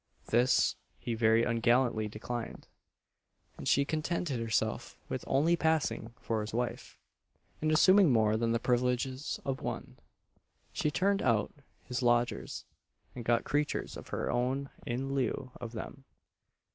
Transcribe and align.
This 0.29 0.77
he 0.97 1.13
very 1.13 1.43
ungallantly 1.43 2.07
declined; 2.07 2.67
and 3.55 3.67
she 3.67 3.85
contented 3.85 4.39
herself 4.39 4.97
with 5.09 5.23
only 5.27 5.55
passing 5.55 6.15
for 6.19 6.41
his 6.41 6.55
wife, 6.55 6.97
and 7.61 7.71
assuming 7.71 8.11
more 8.11 8.35
than 8.35 8.51
the 8.51 8.57
privileges 8.59 9.39
of 9.45 9.61
one. 9.61 9.99
She 10.73 10.89
turned 10.89 11.21
out 11.21 11.53
his 11.83 12.01
lodgers, 12.01 12.65
and 13.13 13.23
got 13.23 13.43
creatures 13.43 13.95
of 13.95 14.07
her 14.07 14.31
own 14.31 14.71
in 14.87 15.13
lieu 15.13 15.51
of 15.61 15.73
them. 15.73 16.03